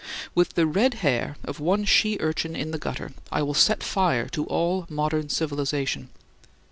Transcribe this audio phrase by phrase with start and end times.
[0.33, 4.27] With the red hair of one she urchin in the gutter I will set fire
[4.29, 6.09] to all modern civilization.